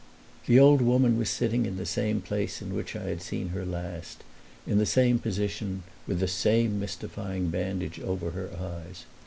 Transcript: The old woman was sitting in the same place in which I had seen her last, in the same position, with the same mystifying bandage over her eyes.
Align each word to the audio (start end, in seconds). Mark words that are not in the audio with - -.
The 0.47 0.59
old 0.59 0.81
woman 0.81 1.15
was 1.19 1.29
sitting 1.29 1.67
in 1.67 1.77
the 1.77 1.85
same 1.85 2.21
place 2.21 2.59
in 2.59 2.73
which 2.73 2.95
I 2.95 3.03
had 3.03 3.21
seen 3.21 3.49
her 3.49 3.63
last, 3.63 4.23
in 4.65 4.79
the 4.79 4.85
same 4.87 5.19
position, 5.19 5.83
with 6.07 6.19
the 6.19 6.27
same 6.27 6.79
mystifying 6.79 7.49
bandage 7.51 7.99
over 7.99 8.31
her 8.31 8.49
eyes. 8.57 9.05